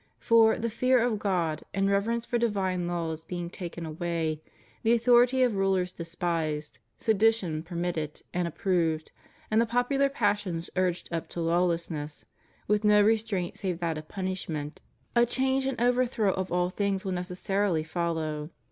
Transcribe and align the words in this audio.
For, 0.17 0.57
the 0.57 0.71
fear 0.71 0.97
of 0.97 1.19
God 1.19 1.61
and 1.75 1.87
reverence 1.87 2.25
for 2.25 2.39
divine 2.39 2.87
laws 2.87 3.23
being 3.23 3.51
taken 3.51 3.85
away, 3.85 4.41
the 4.81 4.93
authority 4.93 5.43
of 5.43 5.55
rulers 5.55 5.91
despised, 5.91 6.79
sedition 6.97 7.61
permitted 7.61 8.23
and 8.33 8.47
approved, 8.47 9.11
and 9.51 9.61
the 9.61 9.67
popular 9.67 10.09
passions 10.09 10.71
urged 10.75 11.07
on 11.13 11.25
to 11.27 11.41
law 11.41 11.65
lessness, 11.67 12.25
with 12.67 12.83
no 12.83 12.99
restraint 12.99 13.59
save 13.59 13.77
that 13.81 13.99
of 13.99 14.07
punishment, 14.07 14.81
a 15.15 15.23
change 15.23 15.67
and 15.67 15.79
overthrow 15.79 16.33
of 16.33 16.51
all 16.51 16.71
things 16.71 17.05
will 17.05 17.11
necessarily 17.11 17.83
follow. 17.83 18.49